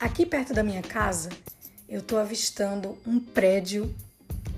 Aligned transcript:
Aqui 0.00 0.24
perto 0.24 0.54
da 0.54 0.62
minha 0.62 0.80
casa, 0.80 1.28
eu 1.86 2.00
estou 2.00 2.18
avistando 2.18 2.96
um 3.06 3.20
prédio 3.20 3.94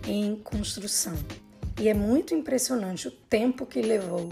em 0.06 0.36
construção. 0.36 1.14
E 1.80 1.88
é 1.88 1.94
muito 1.94 2.32
impressionante 2.32 3.08
o 3.08 3.10
tempo 3.10 3.66
que 3.66 3.82
levou 3.82 4.30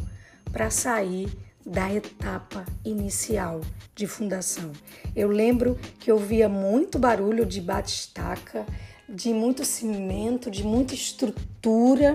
para 0.52 0.70
sair 0.70 1.28
da 1.66 1.92
etapa 1.92 2.64
inicial 2.84 3.60
de 3.92 4.06
fundação. 4.06 4.70
Eu 5.16 5.28
lembro 5.28 5.76
que 5.98 6.12
eu 6.12 6.16
via 6.16 6.48
muito 6.48 6.96
barulho 6.96 7.44
de 7.44 7.60
batistaca, 7.60 8.64
de 9.08 9.34
muito 9.34 9.64
cimento, 9.64 10.48
de 10.48 10.62
muita 10.62 10.94
estrutura, 10.94 12.14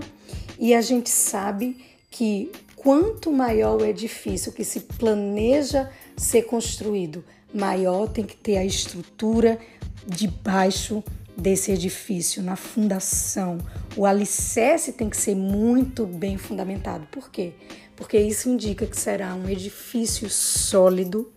e 0.57 0.73
a 0.73 0.79
gente 0.79 1.09
sabe 1.09 1.83
que 2.09 2.49
quanto 2.77 3.29
maior 3.29 3.81
o 3.81 3.85
edifício 3.85 4.53
que 4.53 4.63
se 4.63 4.79
planeja 4.79 5.91
ser 6.15 6.43
construído, 6.43 7.25
maior 7.55 8.07
tem 8.07 8.25
que 8.25 8.35
ter 8.35 8.57
a 8.57 8.65
estrutura 8.65 9.57
debaixo 10.05 11.03
desse 11.37 11.71
edifício, 11.71 12.41
na 12.41 12.55
fundação. 12.55 13.57
O 13.95 14.05
alicerce 14.05 14.93
tem 14.93 15.09
que 15.09 15.17
ser 15.17 15.35
muito 15.35 16.05
bem 16.05 16.37
fundamentado. 16.37 17.07
Por 17.11 17.29
quê? 17.29 17.53
Porque 17.95 18.17
isso 18.17 18.49
indica 18.49 18.85
que 18.85 18.97
será 18.97 19.33
um 19.35 19.49
edifício 19.49 20.29
sólido 20.29 21.31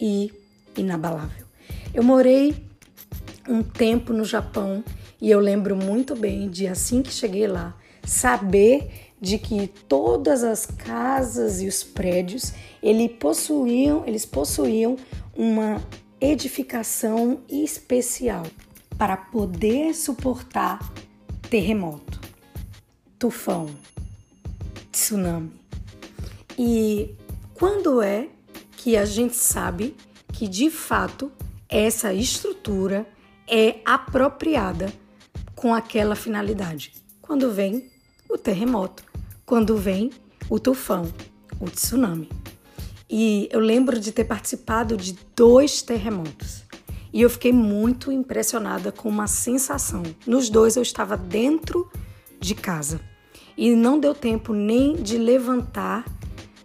e 0.00 0.32
inabalável. 0.76 1.46
Eu 1.92 2.02
morei 2.02 2.54
um 3.48 3.62
tempo 3.62 4.12
no 4.12 4.24
Japão 4.24 4.82
e 5.20 5.30
eu 5.30 5.38
lembro 5.38 5.76
muito 5.76 6.16
bem 6.16 6.48
de 6.48 6.66
assim 6.66 7.02
que 7.02 7.12
cheguei 7.12 7.46
lá, 7.46 7.76
saber 8.04 8.90
de 9.20 9.38
que 9.38 9.68
todas 9.88 10.42
as 10.42 10.66
casas 10.66 11.62
e 11.62 11.66
os 11.66 11.82
prédios 11.82 12.52
eles 12.82 13.12
possuíam, 13.18 14.04
eles 14.06 14.26
possuíam 14.26 14.96
uma 15.36 15.82
edificação 16.20 17.42
especial 17.48 18.46
para 18.96 19.16
poder 19.16 19.94
suportar 19.94 20.78
terremoto, 21.50 22.20
tufão, 23.18 23.68
tsunami. 24.90 25.52
E 26.58 27.14
quando 27.52 28.00
é 28.00 28.28
que 28.76 28.96
a 28.96 29.04
gente 29.04 29.36
sabe 29.36 29.96
que 30.32 30.46
de 30.46 30.70
fato 30.70 31.30
essa 31.68 32.12
estrutura 32.12 33.06
é 33.48 33.80
apropriada 33.84 34.92
com 35.54 35.74
aquela 35.74 36.14
finalidade? 36.14 36.92
Quando 37.20 37.52
vem 37.52 37.90
o 38.28 38.38
terremoto, 38.38 39.04
quando 39.44 39.76
vem 39.76 40.10
o 40.48 40.58
tufão, 40.58 41.12
o 41.60 41.66
tsunami. 41.66 42.28
E 43.16 43.48
eu 43.52 43.60
lembro 43.60 44.00
de 44.00 44.10
ter 44.10 44.24
participado 44.24 44.96
de 44.96 45.16
dois 45.36 45.82
terremotos. 45.82 46.64
E 47.12 47.22
eu 47.22 47.30
fiquei 47.30 47.52
muito 47.52 48.10
impressionada 48.10 48.90
com 48.90 49.08
uma 49.08 49.28
sensação. 49.28 50.02
Nos 50.26 50.50
dois 50.50 50.74
eu 50.74 50.82
estava 50.82 51.16
dentro 51.16 51.88
de 52.40 52.56
casa. 52.56 53.00
E 53.56 53.70
não 53.76 54.00
deu 54.00 54.16
tempo 54.16 54.52
nem 54.52 54.96
de 54.96 55.16
levantar 55.16 56.04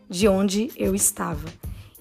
de 0.10 0.28
onde 0.28 0.72
eu 0.76 0.96
estava. 0.96 1.48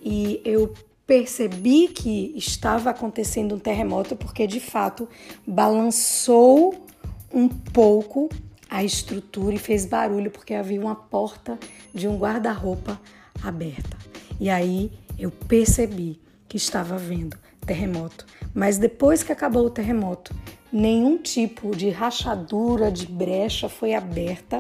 E 0.02 0.40
eu 0.46 0.72
percebi 1.06 1.88
que 1.88 2.32
estava 2.34 2.88
acontecendo 2.88 3.54
um 3.54 3.58
terremoto 3.58 4.16
porque 4.16 4.46
de 4.46 4.60
fato 4.60 5.06
balançou 5.46 6.86
um 7.30 7.46
pouco 7.46 8.30
a 8.70 8.82
estrutura 8.82 9.56
e 9.56 9.58
fez 9.58 9.84
barulho 9.84 10.30
porque 10.30 10.54
havia 10.54 10.80
uma 10.80 10.94
porta 10.94 11.58
de 11.92 12.08
um 12.08 12.16
guarda-roupa 12.16 12.98
aberta. 13.42 13.98
E 14.40 14.48
aí 14.48 14.92
eu 15.18 15.30
percebi 15.30 16.20
que 16.48 16.56
estava 16.56 16.96
vendo 16.96 17.36
terremoto. 17.66 18.24
Mas 18.54 18.78
depois 18.78 19.22
que 19.22 19.30
acabou 19.30 19.66
o 19.66 19.70
terremoto, 19.70 20.34
nenhum 20.72 21.18
tipo 21.18 21.76
de 21.76 21.90
rachadura, 21.90 22.90
de 22.90 23.06
brecha 23.06 23.68
foi 23.68 23.94
aberta 23.94 24.58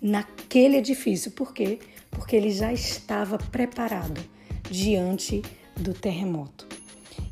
naquele 0.00 0.76
edifício. 0.76 1.32
Por 1.32 1.52
quê? 1.52 1.80
Porque 2.10 2.36
ele 2.36 2.50
já 2.50 2.72
estava 2.72 3.38
preparado 3.38 4.20
diante 4.70 5.42
do 5.76 5.92
terremoto. 5.92 6.66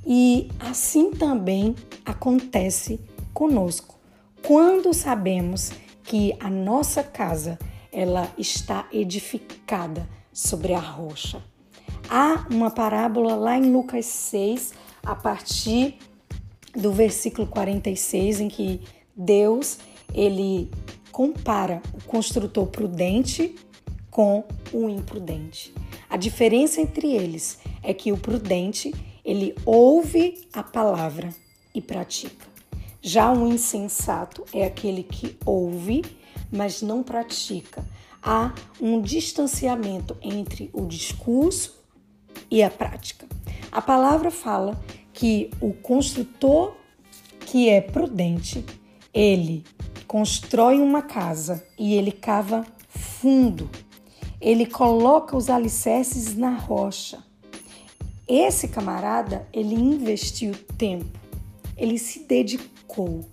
E 0.04 0.48
assim 0.58 1.12
também 1.12 1.76
acontece 2.04 3.00
conosco. 3.32 3.98
Quando 4.44 4.92
sabemos 4.92 5.70
que 6.02 6.34
a 6.40 6.50
nossa 6.50 7.04
casa 7.04 7.58
ela 7.92 8.28
está 8.36 8.88
edificada 8.92 10.08
sobre 10.32 10.74
a 10.74 10.80
rocha, 10.80 11.42
Há 12.14 12.46
uma 12.50 12.70
parábola 12.70 13.34
lá 13.34 13.56
em 13.56 13.72
Lucas 13.72 14.04
6, 14.04 14.74
a 15.02 15.14
partir 15.14 15.96
do 16.76 16.92
versículo 16.92 17.46
46, 17.46 18.40
em 18.40 18.48
que 18.48 18.82
Deus 19.16 19.78
ele 20.12 20.70
compara 21.10 21.80
o 21.94 22.04
construtor 22.04 22.66
prudente 22.66 23.54
com 24.10 24.44
o 24.74 24.90
imprudente. 24.90 25.72
A 26.10 26.18
diferença 26.18 26.82
entre 26.82 27.14
eles 27.14 27.60
é 27.82 27.94
que 27.94 28.12
o 28.12 28.18
prudente, 28.18 28.92
ele 29.24 29.54
ouve 29.64 30.46
a 30.52 30.62
palavra 30.62 31.34
e 31.74 31.80
pratica. 31.80 32.46
Já 33.00 33.32
o 33.32 33.48
insensato 33.48 34.44
é 34.52 34.66
aquele 34.66 35.02
que 35.02 35.38
ouve, 35.46 36.04
mas 36.52 36.82
não 36.82 37.02
pratica. 37.02 37.82
Há 38.22 38.54
um 38.78 39.00
distanciamento 39.00 40.14
entre 40.20 40.68
o 40.74 40.84
discurso 40.84 41.80
e 42.52 42.62
a 42.62 42.70
prática. 42.70 43.26
A 43.72 43.80
palavra 43.80 44.30
fala 44.30 44.78
que 45.14 45.50
o 45.58 45.72
construtor 45.72 46.74
que 47.46 47.70
é 47.70 47.80
prudente, 47.80 48.64
ele 49.12 49.64
constrói 50.06 50.78
uma 50.78 51.00
casa 51.00 51.66
e 51.78 51.94
ele 51.94 52.12
cava 52.12 52.66
fundo. 52.88 53.70
Ele 54.38 54.66
coloca 54.66 55.34
os 55.34 55.48
alicerces 55.48 56.36
na 56.36 56.50
rocha. 56.50 57.24
Esse 58.28 58.68
camarada, 58.68 59.48
ele 59.52 59.74
investiu 59.74 60.52
tempo, 60.76 61.18
ele 61.76 61.98
se 61.98 62.20
dedicou, 62.20 63.24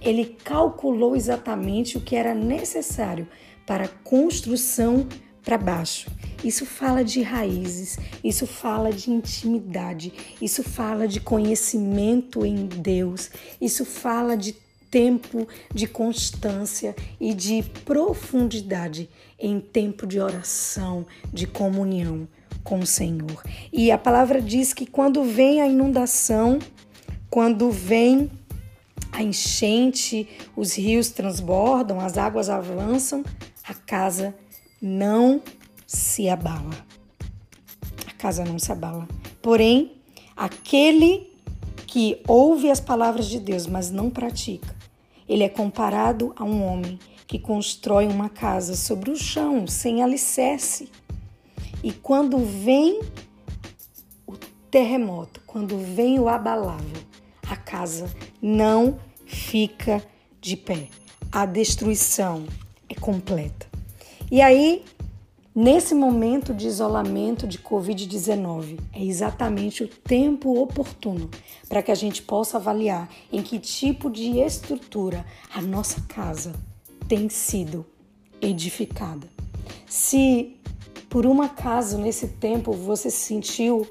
ele 0.00 0.36
calculou 0.44 1.14
exatamente 1.14 1.98
o 1.98 2.00
que 2.00 2.16
era 2.16 2.34
necessário 2.34 3.28
para 3.66 3.84
a 3.84 3.88
construção 3.88 5.06
para 5.42 5.58
baixo. 5.58 6.10
Isso 6.44 6.66
fala 6.66 7.04
de 7.04 7.22
raízes, 7.22 7.98
isso 8.22 8.46
fala 8.46 8.92
de 8.92 9.10
intimidade, 9.10 10.12
isso 10.40 10.62
fala 10.62 11.06
de 11.06 11.20
conhecimento 11.20 12.44
em 12.44 12.66
Deus, 12.66 13.30
isso 13.60 13.84
fala 13.84 14.36
de 14.36 14.56
tempo 14.90 15.48
de 15.74 15.86
constância 15.86 16.94
e 17.18 17.32
de 17.32 17.62
profundidade 17.84 19.08
em 19.38 19.58
tempo 19.58 20.06
de 20.06 20.20
oração, 20.20 21.06
de 21.32 21.46
comunhão 21.46 22.28
com 22.62 22.80
o 22.80 22.86
Senhor. 22.86 23.42
E 23.72 23.90
a 23.90 23.98
palavra 23.98 24.40
diz 24.40 24.74
que 24.74 24.84
quando 24.84 25.24
vem 25.24 25.62
a 25.62 25.66
inundação, 25.66 26.58
quando 27.30 27.70
vem 27.70 28.30
a 29.10 29.22
enchente, 29.22 30.28
os 30.54 30.74
rios 30.74 31.10
transbordam, 31.10 31.98
as 31.98 32.18
águas 32.18 32.50
avançam, 32.50 33.24
a 33.64 33.74
casa 33.74 34.34
não 34.82 35.40
se 35.86 36.28
abala. 36.28 36.74
A 38.08 38.12
casa 38.14 38.44
não 38.44 38.58
se 38.58 38.72
abala. 38.72 39.06
Porém, 39.40 39.92
aquele 40.36 41.30
que 41.86 42.20
ouve 42.26 42.68
as 42.68 42.80
palavras 42.80 43.26
de 43.26 43.38
Deus, 43.38 43.68
mas 43.68 43.92
não 43.92 44.10
pratica, 44.10 44.74
ele 45.28 45.44
é 45.44 45.48
comparado 45.48 46.34
a 46.36 46.42
um 46.42 46.64
homem 46.64 46.98
que 47.28 47.38
constrói 47.38 48.08
uma 48.08 48.28
casa 48.28 48.74
sobre 48.74 49.10
o 49.10 49.16
chão, 49.16 49.66
sem 49.68 50.02
alicerce. 50.02 50.90
E 51.82 51.92
quando 51.92 52.38
vem 52.38 53.00
o 54.26 54.36
terremoto, 54.70 55.40
quando 55.46 55.78
vem 55.78 56.18
o 56.18 56.28
abalável, 56.28 57.02
a 57.48 57.56
casa 57.56 58.12
não 58.40 58.98
fica 59.24 60.02
de 60.40 60.56
pé. 60.56 60.88
A 61.30 61.46
destruição 61.46 62.44
é 62.88 62.94
completa. 62.94 63.71
E 64.32 64.40
aí, 64.40 64.82
nesse 65.54 65.94
momento 65.94 66.54
de 66.54 66.66
isolamento 66.66 67.46
de 67.46 67.58
Covid-19, 67.58 68.80
é 68.90 69.04
exatamente 69.04 69.84
o 69.84 69.88
tempo 69.88 70.58
oportuno 70.58 71.30
para 71.68 71.82
que 71.82 71.90
a 71.90 71.94
gente 71.94 72.22
possa 72.22 72.56
avaliar 72.56 73.10
em 73.30 73.42
que 73.42 73.58
tipo 73.58 74.08
de 74.08 74.38
estrutura 74.38 75.22
a 75.54 75.60
nossa 75.60 76.00
casa 76.08 76.54
tem 77.06 77.28
sido 77.28 77.84
edificada. 78.40 79.28
Se 79.84 80.56
por 81.10 81.26
um 81.26 81.42
acaso 81.42 81.98
nesse 81.98 82.28
tempo 82.28 82.72
você 82.72 83.10
se 83.10 83.26
sentiu 83.26 83.86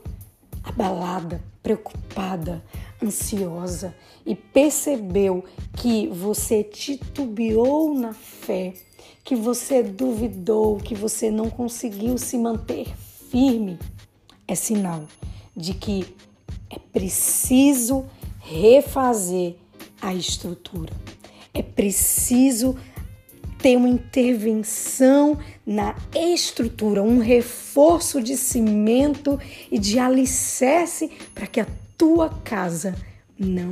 abalada, 0.64 1.40
preocupada, 1.62 2.64
ansiosa 3.00 3.94
e 4.26 4.34
percebeu 4.34 5.44
que 5.78 6.08
você 6.08 6.64
titubeou 6.64 7.94
na 7.94 8.16
fé, 8.16 8.74
que 9.23 9.35
você 9.35 9.83
duvidou, 9.83 10.77
que 10.77 10.95
você 10.95 11.29
não 11.29 11.50
conseguiu 11.50 12.18
se 12.18 12.38
manter 12.38 12.88
firme, 13.29 13.77
é 14.47 14.56
sinal 14.56 15.03
de 15.56 15.73
que 15.73 16.06
É 16.69 16.79
preciso 16.79 18.06
refazer 18.39 19.56
a 20.01 20.13
estrutura. 20.13 20.94
É 21.53 21.62
preciso 21.62 22.77
ter 23.59 23.75
uma 23.75 23.89
intervenção 23.89 25.38
na 25.65 25.95
estrutura, 26.15 27.03
um 27.03 27.19
reforço 27.19 28.21
de 28.21 28.38
cimento 28.38 29.38
e 29.69 29.77
de 29.77 30.00
alicerce 30.00 31.12
para 31.35 31.45
que 31.45 31.59
a 31.59 31.68
tua 31.97 32.29
casa 32.29 32.95
não 33.38 33.71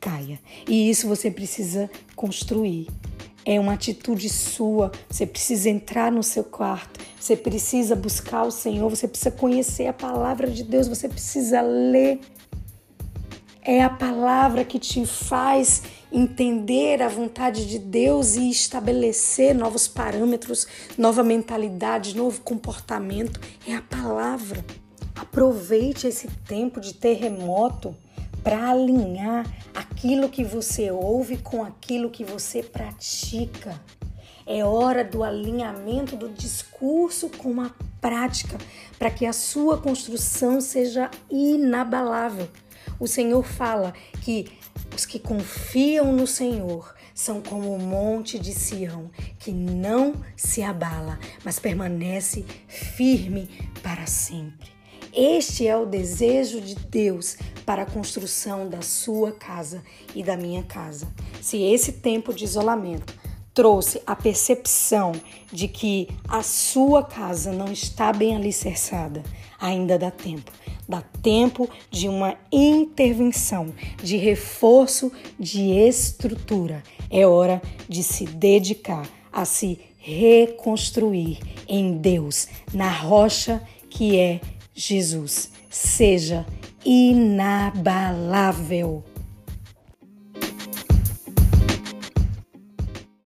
caia. 0.00 0.40
E 0.66 0.90
isso 0.90 1.06
você 1.06 1.30
precisa 1.30 1.90
construir. 2.16 2.88
É 3.50 3.58
uma 3.58 3.72
atitude 3.72 4.28
sua. 4.28 4.92
Você 5.10 5.26
precisa 5.26 5.68
entrar 5.68 6.12
no 6.12 6.22
seu 6.22 6.44
quarto, 6.44 7.00
você 7.18 7.34
precisa 7.36 7.96
buscar 7.96 8.44
o 8.44 8.50
Senhor, 8.52 8.88
você 8.88 9.08
precisa 9.08 9.32
conhecer 9.32 9.88
a 9.88 9.92
palavra 9.92 10.48
de 10.48 10.62
Deus, 10.62 10.86
você 10.86 11.08
precisa 11.08 11.60
ler. 11.60 12.20
É 13.60 13.82
a 13.82 13.90
palavra 13.90 14.64
que 14.64 14.78
te 14.78 15.04
faz 15.04 15.82
entender 16.12 17.02
a 17.02 17.08
vontade 17.08 17.66
de 17.66 17.80
Deus 17.80 18.36
e 18.36 18.48
estabelecer 18.48 19.52
novos 19.52 19.88
parâmetros, 19.88 20.68
nova 20.96 21.24
mentalidade, 21.24 22.16
novo 22.16 22.42
comportamento. 22.42 23.40
É 23.66 23.74
a 23.74 23.82
palavra. 23.82 24.64
Aproveite 25.12 26.06
esse 26.06 26.28
tempo 26.46 26.80
de 26.80 26.94
terremoto 26.94 27.96
para 28.44 28.70
alinhar 28.70 29.44
aquilo 30.00 30.30
que 30.30 30.42
você 30.42 30.90
ouve 30.90 31.36
com 31.36 31.62
aquilo 31.62 32.08
que 32.08 32.24
você 32.24 32.62
pratica. 32.62 33.78
É 34.46 34.64
hora 34.64 35.04
do 35.04 35.22
alinhamento 35.22 36.16
do 36.16 36.30
discurso 36.30 37.28
com 37.28 37.60
a 37.60 37.70
prática, 38.00 38.56
para 38.98 39.10
que 39.10 39.26
a 39.26 39.32
sua 39.34 39.76
construção 39.76 40.58
seja 40.58 41.10
inabalável. 41.30 42.48
O 42.98 43.06
Senhor 43.06 43.44
fala 43.44 43.92
que 44.22 44.50
os 44.96 45.04
que 45.04 45.18
confiam 45.18 46.14
no 46.14 46.26
Senhor 46.26 46.94
são 47.14 47.42
como 47.42 47.74
o 47.74 47.78
monte 47.78 48.38
de 48.38 48.54
Sião, 48.54 49.10
que 49.38 49.52
não 49.52 50.14
se 50.34 50.62
abala, 50.62 51.18
mas 51.44 51.58
permanece 51.58 52.46
firme 52.66 53.50
para 53.82 54.06
sempre. 54.06 54.70
Este 55.12 55.66
é 55.66 55.76
o 55.76 55.84
desejo 55.84 56.60
de 56.60 56.76
Deus 56.76 57.36
para 57.70 57.82
a 57.82 57.86
construção 57.86 58.68
da 58.68 58.82
sua 58.82 59.30
casa 59.30 59.80
e 60.12 60.24
da 60.24 60.36
minha 60.36 60.64
casa. 60.64 61.06
Se 61.40 61.56
esse 61.62 61.92
tempo 61.92 62.34
de 62.34 62.42
isolamento 62.42 63.14
trouxe 63.54 64.02
a 64.04 64.16
percepção 64.16 65.12
de 65.52 65.68
que 65.68 66.08
a 66.26 66.42
sua 66.42 67.04
casa 67.04 67.52
não 67.52 67.70
está 67.70 68.12
bem 68.12 68.34
alicerçada, 68.34 69.22
ainda 69.60 69.96
dá 69.96 70.10
tempo. 70.10 70.50
Dá 70.88 71.00
tempo 71.22 71.70
de 71.92 72.08
uma 72.08 72.36
intervenção, 72.50 73.72
de 74.02 74.16
reforço, 74.16 75.12
de 75.38 75.70
estrutura. 75.70 76.82
É 77.08 77.24
hora 77.24 77.62
de 77.88 78.02
se 78.02 78.24
dedicar 78.24 79.08
a 79.32 79.44
se 79.44 79.78
reconstruir 79.96 81.38
em 81.68 81.96
Deus, 81.98 82.48
na 82.74 82.90
rocha 82.90 83.62
que 83.88 84.18
é 84.18 84.40
Jesus. 84.80 85.50
Seja 85.68 86.46
inabalável. 86.84 88.50